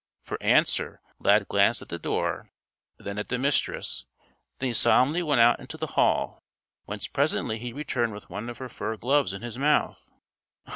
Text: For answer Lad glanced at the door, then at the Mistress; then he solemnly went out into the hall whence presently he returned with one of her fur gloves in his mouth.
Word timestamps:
For 0.23 0.41
answer 0.41 0.99
Lad 1.19 1.47
glanced 1.47 1.83
at 1.83 1.89
the 1.89 1.99
door, 1.99 2.49
then 2.97 3.19
at 3.19 3.27
the 3.29 3.37
Mistress; 3.37 4.07
then 4.57 4.69
he 4.69 4.73
solemnly 4.73 5.21
went 5.21 5.41
out 5.41 5.59
into 5.59 5.77
the 5.77 5.85
hall 5.93 6.41
whence 6.85 7.05
presently 7.05 7.59
he 7.59 7.71
returned 7.71 8.13
with 8.13 8.27
one 8.27 8.49
of 8.49 8.57
her 8.57 8.67
fur 8.67 8.97
gloves 8.97 9.31
in 9.31 9.43
his 9.43 9.59
mouth. 9.59 10.09